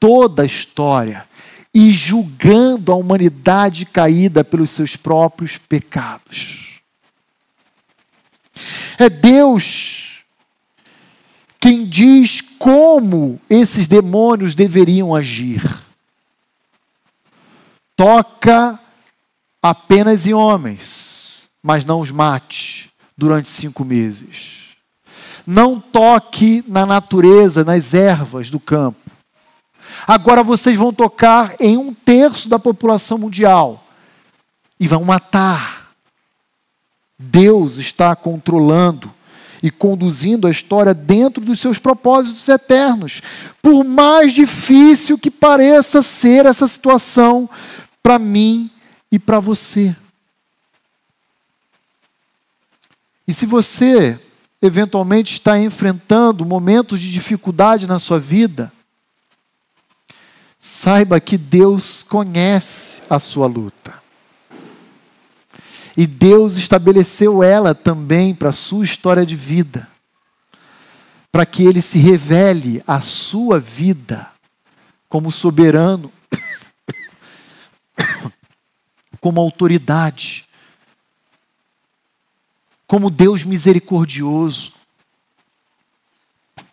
[0.00, 1.28] toda a história
[1.74, 6.80] e julgando a humanidade caída pelos seus próprios pecados.
[8.96, 10.22] É Deus
[11.58, 15.82] quem diz como esses demônios deveriam agir.
[17.96, 18.78] Toca
[19.62, 24.76] apenas em homens, mas não os mate durante cinco meses.
[25.46, 29.03] Não toque na natureza, nas ervas do campo.
[30.06, 33.84] Agora vocês vão tocar em um terço da população mundial
[34.78, 35.92] e vão matar.
[37.18, 39.12] Deus está controlando
[39.62, 43.22] e conduzindo a história dentro dos seus propósitos eternos.
[43.62, 47.48] Por mais difícil que pareça ser essa situação
[48.02, 48.70] para mim
[49.10, 49.96] e para você.
[53.26, 54.20] E se você
[54.60, 58.70] eventualmente está enfrentando momentos de dificuldade na sua vida,
[60.66, 64.02] saiba que Deus conhece a sua luta.
[65.94, 69.86] E Deus estabeleceu ela também para a sua história de vida,
[71.30, 74.32] para que Ele se revele a sua vida
[75.06, 76.10] como soberano
[79.20, 80.48] como autoridade,
[82.86, 84.72] como Deus misericordioso,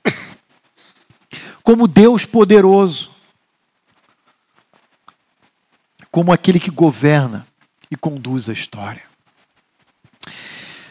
[1.61, 3.10] como Deus poderoso,
[6.11, 7.47] como aquele que governa
[7.89, 9.03] e conduz a história.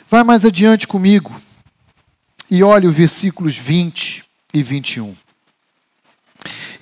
[0.09, 1.41] Vai mais adiante comigo
[2.51, 5.15] e olhe os versículos 20 e 21.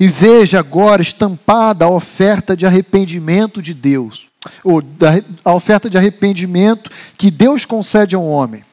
[0.01, 4.29] E veja agora estampada a oferta de arrependimento de Deus
[4.62, 5.11] ou da,
[5.44, 8.64] a oferta de arrependimento que Deus concede ao homem.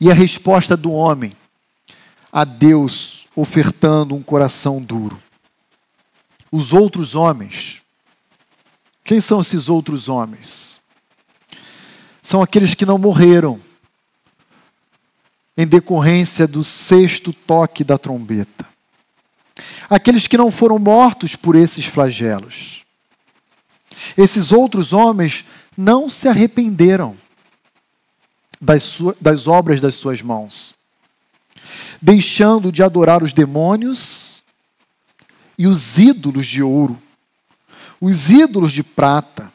[0.00, 1.32] E a resposta do homem
[2.32, 5.20] a Deus ofertando um coração duro.
[6.50, 7.80] Os outros homens.
[9.04, 10.80] Quem são esses outros homens?
[12.22, 13.60] São aqueles que não morreram
[15.56, 18.66] em decorrência do sexto toque da trombeta.
[19.88, 22.82] Aqueles que não foram mortos por esses flagelos.
[24.16, 25.44] Esses outros homens
[25.76, 27.16] não se arrependeram
[28.60, 30.74] das, das obras das suas mãos,
[32.00, 34.42] deixando de adorar os demônios
[35.58, 37.00] e os ídolos de ouro,
[38.04, 39.52] os ídolos de prata,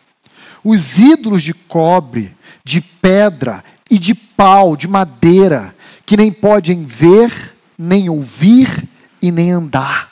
[0.64, 5.76] os ídolos de cobre, de pedra e de pau, de madeira,
[6.06, 8.88] que nem podem ver, nem ouvir
[9.22, 10.10] e nem andar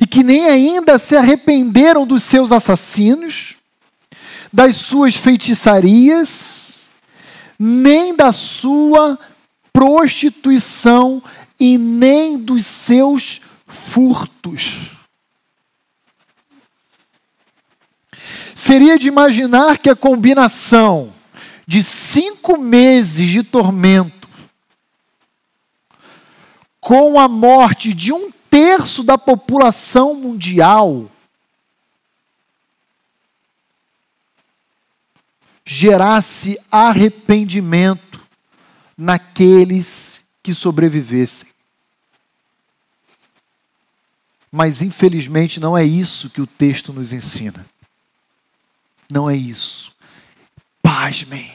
[0.00, 3.56] e que nem ainda se arrependeram dos seus assassinos,
[4.52, 6.82] das suas feitiçarias,
[7.58, 9.18] nem da sua
[9.72, 11.22] prostituição
[11.58, 14.99] e nem dos seus furtos.
[18.60, 21.14] Seria de imaginar que a combinação
[21.66, 24.28] de cinco meses de tormento
[26.78, 31.10] com a morte de um terço da população mundial
[35.64, 38.20] gerasse arrependimento
[38.94, 41.48] naqueles que sobrevivessem.
[44.52, 47.64] Mas infelizmente não é isso que o texto nos ensina.
[49.10, 49.92] Não é isso.
[50.82, 51.50] Pasmem.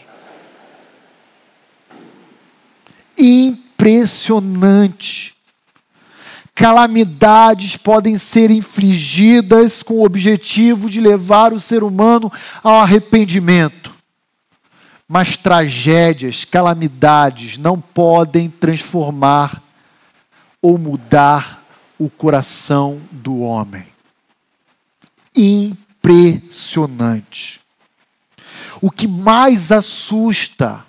[3.18, 5.34] Impressionante.
[6.54, 12.32] Calamidades podem ser infligidas com o objetivo de levar o ser humano
[12.64, 13.94] ao arrependimento.
[15.08, 19.62] Mas tragédias, calamidades não podem transformar
[20.62, 21.64] ou mudar
[22.00, 23.86] o coração do homem.
[25.36, 25.85] Impressionante.
[28.82, 30.86] O que mais assusta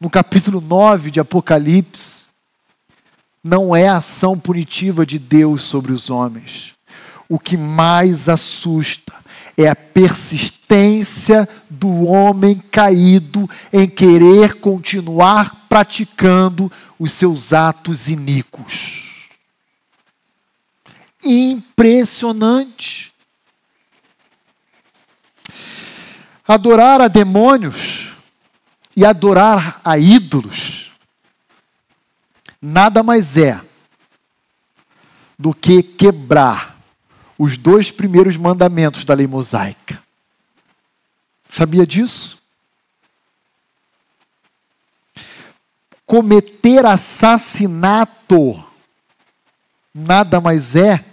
[0.00, 2.26] no capítulo 9 de Apocalipse
[3.42, 6.74] não é a ação punitiva de Deus sobre os homens.
[7.28, 9.12] O que mais assusta
[9.56, 19.04] é a persistência do homem caído em querer continuar praticando os seus atos iníquos
[21.24, 23.13] impressionante.
[26.46, 28.12] Adorar a demônios
[28.94, 30.92] e adorar a ídolos
[32.64, 33.60] nada mais é
[35.38, 36.78] do que quebrar
[37.38, 40.02] os dois primeiros mandamentos da lei mosaica.
[41.50, 42.42] Sabia disso?
[46.06, 48.64] Cometer assassinato
[49.92, 51.04] nada mais é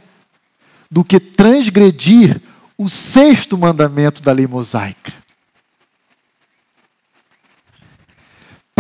[0.90, 2.42] do que transgredir
[2.78, 5.21] o sexto mandamento da lei mosaica.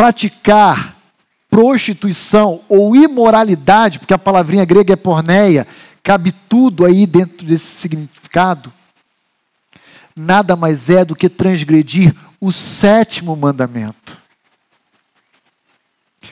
[0.02, 0.97] Praticar
[1.47, 5.68] prostituição ou imoralidade, porque a palavrinha grega é porneia,
[6.02, 8.74] cabe tudo aí dentro desse significado,
[10.16, 14.18] nada mais é do que transgredir o sétimo mandamento.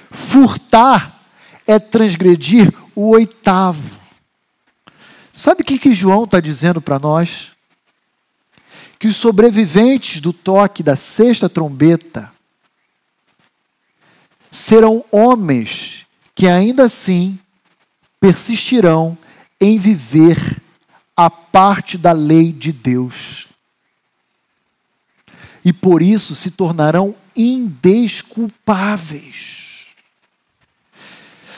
[0.09, 1.21] Furtar
[1.67, 3.99] é transgredir o oitavo.
[5.31, 7.51] Sabe o que, que João está dizendo para nós?
[8.97, 12.31] Que os sobreviventes do toque da sexta trombeta
[14.51, 17.37] serão homens que ainda assim
[18.19, 19.15] persistirão
[19.59, 20.59] em viver
[21.15, 23.47] a parte da lei de Deus.
[25.63, 29.85] E por isso se tornarão indesculpáveis.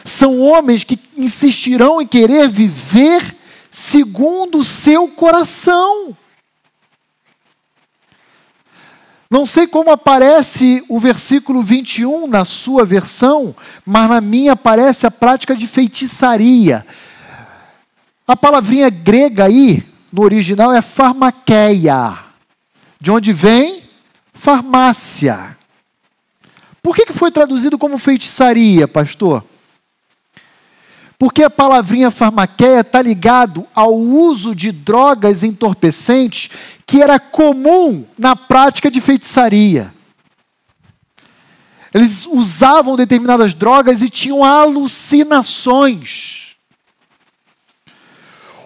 [0.04, 3.38] São homens que insistirão em querer viver
[3.70, 6.18] segundo o seu coração.
[9.32, 13.56] Não sei como aparece o versículo 21 na sua versão,
[13.86, 16.86] mas na minha aparece a prática de feitiçaria.
[18.28, 22.20] A palavrinha grega aí, no original, é farmaqueia,
[23.00, 23.84] de onde vem
[24.34, 25.56] farmácia.
[26.84, 29.46] Por que, que foi traduzido como feitiçaria, pastor?
[31.22, 36.50] Porque a palavrinha farmaqueia está ligado ao uso de drogas entorpecentes
[36.84, 39.94] que era comum na prática de feitiçaria.
[41.94, 46.56] Eles usavam determinadas drogas e tinham alucinações.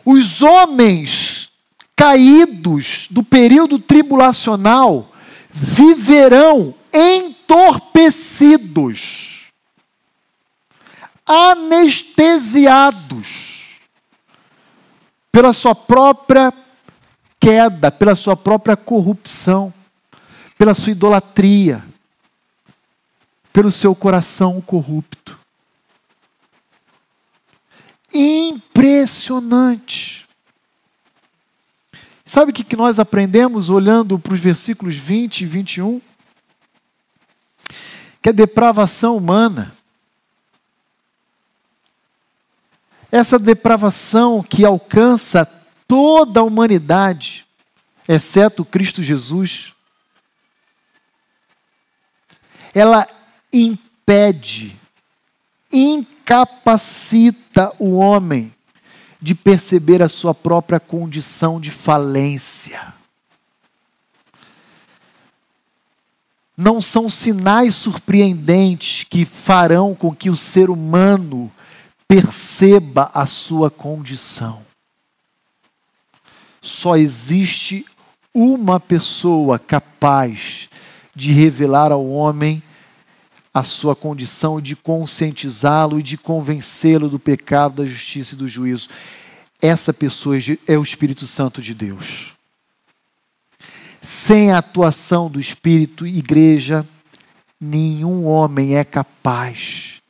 [0.06, 1.49] Os homens
[1.93, 5.12] caídos do período tribulacional
[5.51, 9.35] viverão entorpecidos
[11.26, 13.80] anestesiados
[15.32, 16.54] pela sua própria
[17.40, 19.74] queda, pela sua própria corrupção,
[20.58, 21.86] pela sua idolatria,
[23.52, 25.38] pelo seu coração corrupto.
[28.14, 30.26] Impressionante.
[32.24, 36.02] Sabe o que nós aprendemos olhando para os versículos 20 e 21?
[38.22, 39.75] Que a depravação humana
[43.16, 45.45] essa depravação que alcança
[45.88, 47.45] toda a humanidade,
[48.05, 49.74] exceto Cristo Jesus,
[52.74, 53.07] ela
[53.53, 54.78] impede,
[55.72, 58.53] incapacita o homem
[59.22, 62.93] de perceber a sua própria condição de falência.
[66.57, 71.49] Não são sinais surpreendentes que farão com que o ser humano
[72.08, 74.66] perceba a sua condição.
[76.62, 77.86] Só existe
[78.34, 80.68] uma pessoa capaz
[81.16, 82.62] de revelar ao homem
[83.53, 88.89] a sua condição, de conscientizá-lo e de convencê-lo do pecado, da justiça e do juízo.
[89.62, 90.36] Essa pessoa
[90.68, 92.34] é o Espírito Santo de Deus.
[94.01, 96.86] Sem a atuação do Espírito, igreja,
[97.60, 100.01] nenhum homem é capaz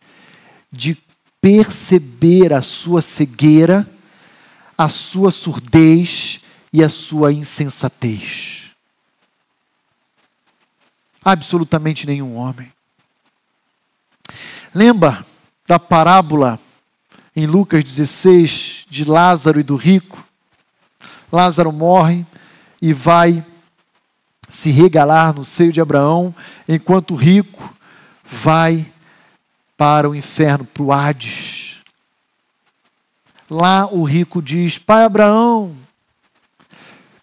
[0.71, 0.97] de
[1.45, 3.87] perceber a sua cegueira,
[4.75, 6.41] a sua surdez
[6.73, 8.71] e a sua insensatez.
[11.23, 12.73] Absolutamente nenhum homem.
[14.73, 15.23] Lembra
[15.67, 16.59] da parábola
[17.35, 20.25] em Lucas 16 de Lázaro e do rico?
[21.31, 22.25] Lázaro morre
[22.81, 23.45] e vai
[24.49, 26.33] se regalar no seio de Abraão,
[26.67, 27.71] enquanto o rico
[28.23, 28.91] vai
[29.77, 31.77] para o inferno, para o Hades.
[33.49, 35.75] Lá o rico diz: Pai Abraão,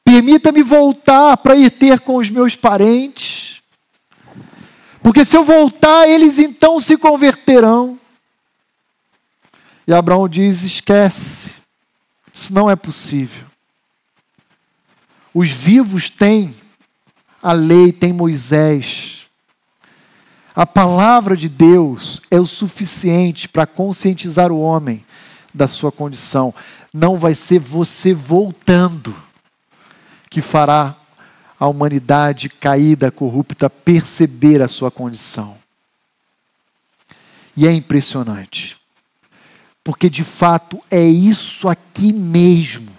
[0.04, 3.62] permita-me voltar para ir ter com os meus parentes.
[5.02, 7.98] Porque se eu voltar, eles então se converterão.
[9.86, 11.50] E Abraão diz: esquece,
[12.32, 13.46] isso não é possível.
[15.34, 16.54] Os vivos têm
[17.42, 19.21] a lei, têm Moisés.
[20.54, 25.04] A palavra de Deus é o suficiente para conscientizar o homem
[25.52, 26.54] da sua condição.
[26.92, 29.16] Não vai ser você voltando
[30.28, 30.94] que fará
[31.58, 35.56] a humanidade caída, corrupta, perceber a sua condição.
[37.56, 38.76] E é impressionante,
[39.84, 42.90] porque de fato é isso aqui mesmo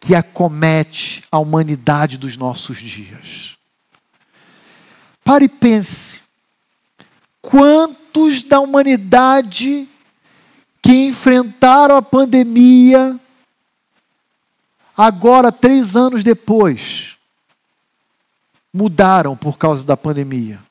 [0.00, 3.56] que acomete a humanidade dos nossos dias.
[5.24, 6.20] Pare e pense:
[7.48, 9.88] quantos da humanidade
[10.82, 13.18] que enfrentaram a pandemia,
[14.94, 17.16] agora, três anos depois,
[18.70, 20.62] mudaram por causa da pandemia.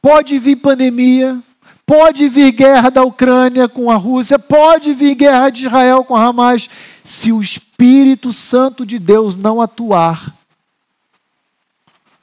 [0.00, 1.42] Pode vir pandemia,
[1.86, 6.68] pode vir guerra da Ucrânia com a Rússia, pode vir guerra de Israel com Hamas,
[7.02, 10.34] se o Espírito Santo de Deus não atuar,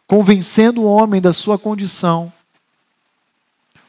[0.08, 2.32] convencendo o homem da sua condição,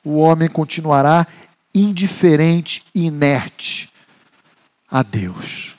[0.04, 1.26] o homem continuará
[1.74, 3.90] indiferente e inerte
[4.90, 5.74] a Deus.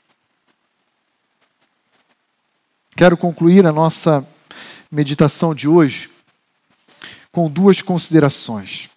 [2.96, 4.28] Quero concluir a nossa
[4.92, 6.10] meditação de hoje
[7.32, 8.93] com duas considerações.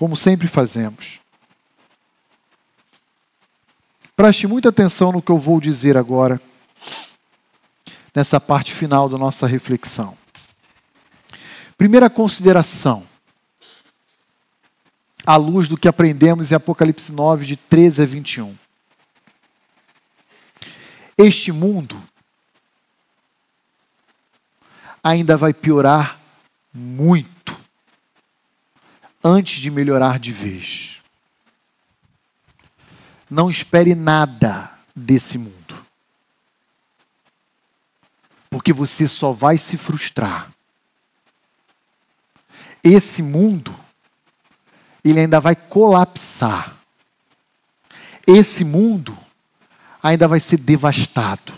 [0.00, 1.20] Como sempre fazemos.
[4.16, 6.40] Preste muita atenção no que eu vou dizer agora,
[8.14, 10.16] nessa parte final da nossa reflexão.
[11.76, 13.06] Primeira consideração
[15.26, 18.56] à luz do que aprendemos em Apocalipse 9, de 13 a 21.
[21.18, 22.02] Este mundo
[25.04, 26.18] ainda vai piorar
[26.72, 27.39] muito
[29.22, 31.00] antes de melhorar de vez.
[33.30, 35.86] Não espere nada desse mundo,
[38.48, 40.50] porque você só vai se frustrar.
[42.82, 43.78] Esse mundo
[45.04, 46.76] ele ainda vai colapsar.
[48.26, 49.16] Esse mundo
[50.02, 51.52] ainda vai ser devastado.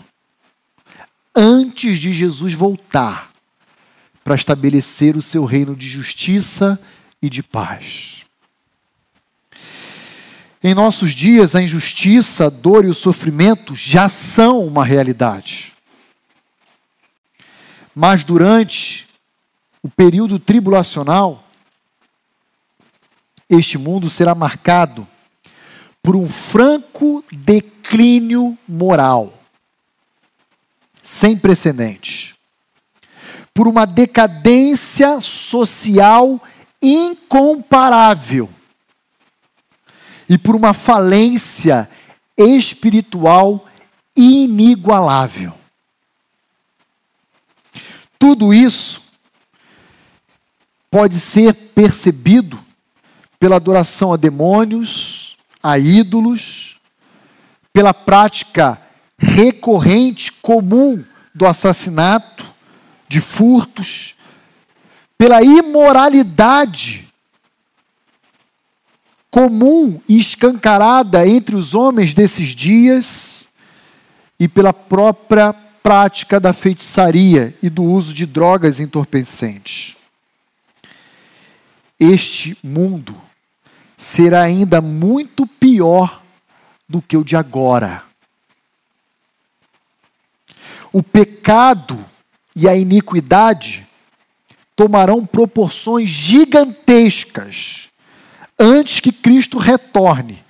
[1.35, 3.31] Antes de Jesus voltar
[4.23, 6.79] para estabelecer o seu reino de justiça
[7.23, 8.25] e de paz.
[10.61, 15.73] Em nossos dias, a injustiça, a dor e o sofrimento já são uma realidade.
[17.95, 19.07] Mas durante
[19.81, 21.47] o período tribulacional,
[23.49, 25.07] este mundo será marcado
[26.01, 29.33] por um franco declínio moral,
[31.01, 32.33] sem precedentes,
[33.53, 36.41] por uma decadência social
[36.83, 38.49] incomparável
[40.27, 41.89] e por uma falência
[42.37, 43.65] espiritual
[44.15, 45.53] inigualável.
[48.19, 49.01] Tudo isso
[50.91, 52.59] pode ser percebido
[53.39, 56.77] pela adoração a demônios, a ídolos,
[57.71, 58.79] pela prática
[59.17, 61.03] recorrente, comum
[61.33, 62.45] do assassinato,
[63.07, 64.15] de furtos,
[65.23, 67.07] pela imoralidade
[69.31, 73.47] comum e escancarada entre os homens desses dias
[74.37, 79.95] e pela própria prática da feitiçaria e do uso de drogas entorpecentes.
[81.97, 83.15] Este mundo
[83.97, 86.21] será ainda muito pior
[86.89, 88.03] do que o de agora.
[90.91, 92.05] o pecado
[92.53, 93.87] e a iniquidade
[94.75, 97.89] tomarão proporções gigantescas
[98.59, 100.43] antes que Cristo retorne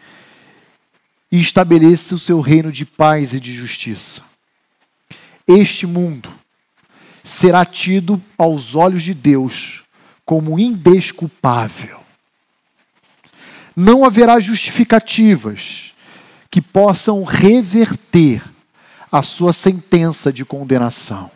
[1.31, 4.21] e estabeleça o seu reino de paz e de justiça.
[5.47, 6.29] Este mundo
[7.23, 9.83] será tido aos olhos de Deus
[10.25, 11.99] como indesculpável.
[13.75, 15.93] Não haverá justificativas
[16.51, 18.43] que possam reverter
[19.11, 21.31] a sua sentença de condenação.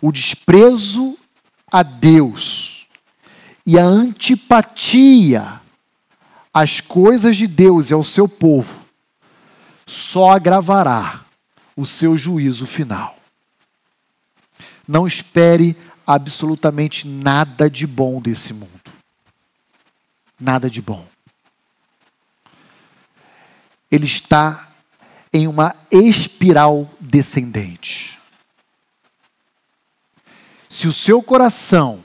[0.00, 1.18] O desprezo
[1.70, 2.86] a Deus
[3.64, 5.60] e a antipatia
[6.52, 8.82] às coisas de Deus e ao seu povo
[9.86, 11.24] só agravará
[11.76, 13.16] o seu juízo final.
[14.86, 18.70] Não espere absolutamente nada de bom desse mundo.
[20.40, 21.06] Nada de bom.
[23.90, 24.68] Ele está
[25.32, 28.17] em uma espiral descendente.
[30.68, 32.04] Se o seu coração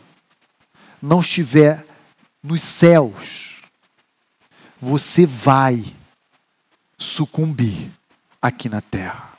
[1.02, 1.86] não estiver
[2.42, 3.62] nos céus,
[4.80, 5.94] você vai
[6.98, 7.92] sucumbir
[8.42, 9.34] aqui na terra.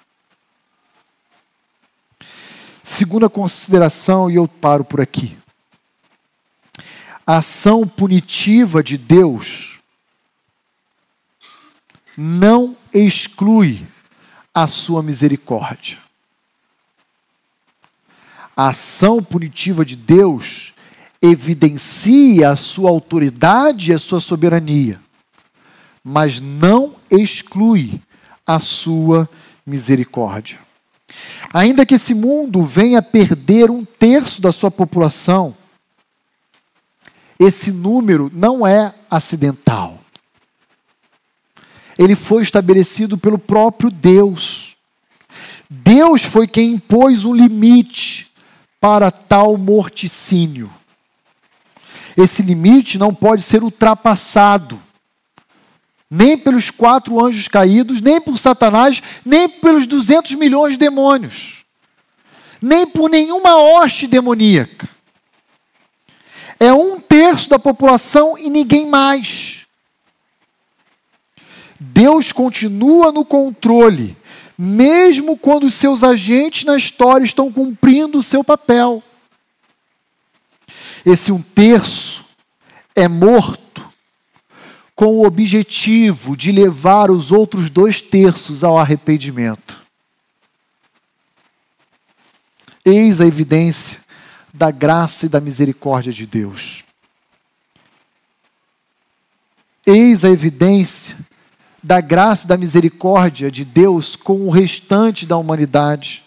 [2.82, 5.38] Segunda consideração, e eu paro por aqui.
[7.26, 9.78] A ação punitiva de Deus
[12.16, 13.86] não exclui
[14.52, 16.03] a sua misericórdia.
[18.56, 20.72] A ação punitiva de Deus
[21.20, 25.00] evidencia a sua autoridade e a sua soberania,
[26.04, 28.00] mas não exclui
[28.46, 29.28] a sua
[29.66, 30.58] misericórdia.
[31.52, 35.56] Ainda que esse mundo venha perder um terço da sua população,
[37.38, 39.98] esse número não é acidental.
[41.98, 44.76] Ele foi estabelecido pelo próprio Deus.
[45.68, 48.32] Deus foi quem impôs um limite
[48.84, 50.70] para tal morticínio.
[52.14, 54.78] Esse limite não pode ser ultrapassado
[56.10, 61.64] nem pelos quatro anjos caídos, nem por Satanás, nem pelos 200 milhões de demônios,
[62.60, 64.86] nem por nenhuma hoste demoníaca.
[66.60, 69.64] É um terço da população e ninguém mais.
[71.80, 74.14] Deus continua no controle,
[74.56, 79.02] mesmo quando os seus agentes na história estão cumprindo o seu papel.
[81.04, 82.24] Esse um terço
[82.94, 83.86] é morto
[84.94, 89.82] com o objetivo de levar os outros dois terços ao arrependimento.
[92.84, 93.98] Eis a evidência
[94.52, 96.84] da graça e da misericórdia de Deus.
[99.84, 101.16] Eis a evidência
[101.84, 106.24] da graça e da misericórdia de Deus com o restante da humanidade.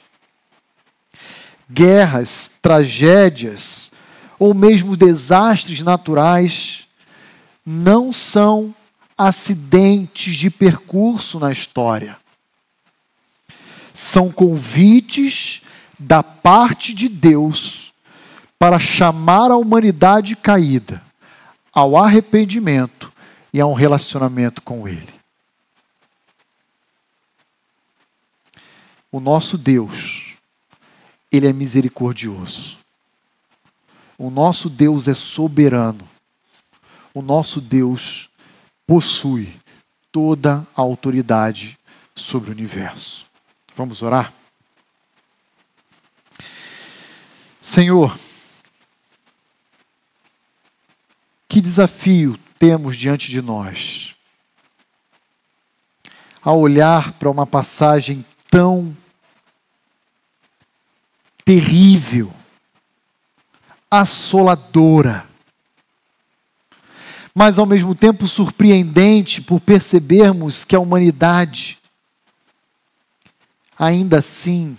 [1.68, 3.92] Guerras, tragédias
[4.38, 6.88] ou mesmo desastres naturais
[7.66, 8.74] não são
[9.18, 12.18] acidentes de percurso na história.
[13.92, 15.64] São convites
[15.98, 17.92] da parte de Deus
[18.60, 21.02] para chamar a humanidade caída
[21.74, 23.12] ao arrependimento
[23.52, 25.17] e a um relacionamento com Ele.
[29.12, 30.36] O nosso Deus,
[31.32, 32.78] Ele é misericordioso.
[34.18, 36.08] O nosso Deus é soberano
[37.18, 38.30] o nosso Deus
[38.86, 39.60] possui
[40.12, 41.76] toda a autoridade
[42.14, 43.26] sobre o universo.
[43.74, 44.32] Vamos orar?
[47.60, 48.16] Senhor,
[51.50, 54.16] que desafio temos diante de nós
[56.40, 58.24] ao olhar para uma passagem
[58.58, 58.98] tão
[61.46, 62.34] terrível,
[63.90, 65.28] assoladora,
[67.36, 71.78] mas ao mesmo tempo surpreendente por percebermos que a humanidade,
[73.78, 74.76] ainda assim,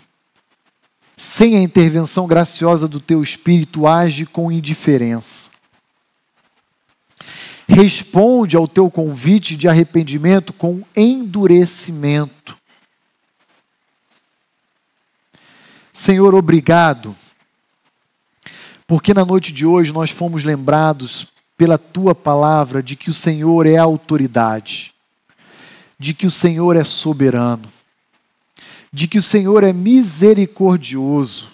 [1.16, 5.52] sem a intervenção graciosa do teu espírito, age com indiferença.
[7.68, 12.57] Responde ao teu convite de arrependimento com endurecimento.
[15.98, 17.16] Senhor, obrigado,
[18.86, 21.26] porque na noite de hoje nós fomos lembrados
[21.56, 24.94] pela tua palavra de que o Senhor é autoridade,
[25.98, 27.68] de que o Senhor é soberano,
[28.92, 31.50] de que o Senhor é misericordioso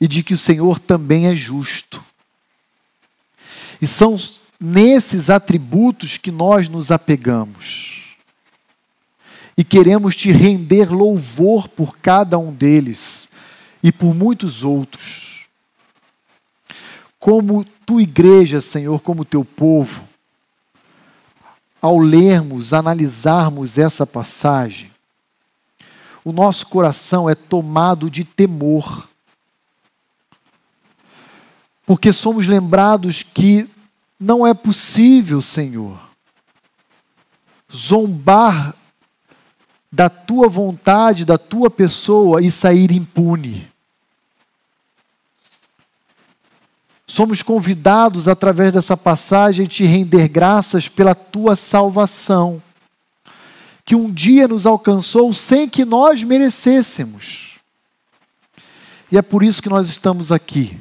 [0.00, 2.04] e de que o Senhor também é justo.
[3.80, 4.16] E são
[4.58, 7.95] nesses atributos que nós nos apegamos.
[9.56, 13.28] E queremos te render louvor por cada um deles
[13.82, 15.46] e por muitos outros.
[17.18, 20.06] Como tua igreja, Senhor, como teu povo,
[21.80, 24.90] ao lermos, analisarmos essa passagem,
[26.24, 29.08] o nosso coração é tomado de temor.
[31.86, 33.70] Porque somos lembrados que
[34.18, 35.98] não é possível, Senhor,
[37.72, 38.74] zombar
[39.96, 43.66] da tua vontade, da tua pessoa e sair impune.
[47.06, 52.62] Somos convidados, através dessa passagem, a te render graças pela tua salvação,
[53.86, 57.58] que um dia nos alcançou sem que nós merecêssemos.
[59.10, 60.78] E é por isso que nós estamos aqui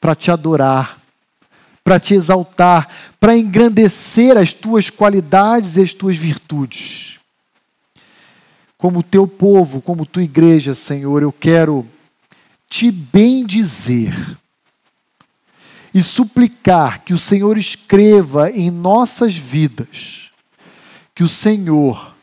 [0.00, 1.00] para te adorar,
[1.82, 7.18] para te exaltar, para engrandecer as tuas qualidades e as tuas virtudes.
[8.82, 11.86] Como teu povo, como tua igreja, Senhor, eu quero
[12.68, 14.36] te bendizer
[15.94, 20.32] e suplicar que o Senhor escreva em nossas vidas
[21.14, 22.16] que o Senhor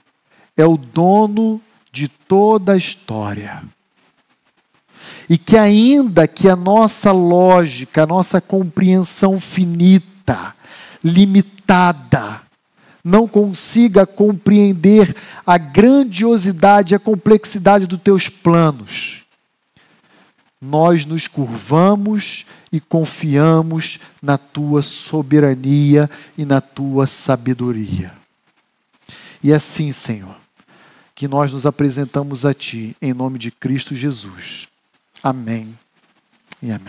[0.58, 1.62] é o dono
[1.94, 3.64] de toda a história.
[5.30, 10.54] E que, ainda que a nossa lógica, a nossa compreensão finita,
[11.02, 12.42] limitada,
[13.04, 19.24] não consiga compreender a grandiosidade e a complexidade dos teus planos,
[20.62, 28.14] nós nos curvamos e confiamos na tua soberania e na tua sabedoria.
[29.42, 30.36] E assim, Senhor,
[31.16, 34.68] que nós nos apresentamos a Ti, em nome de Cristo Jesus.
[35.24, 35.78] Amém
[36.62, 36.78] e amém.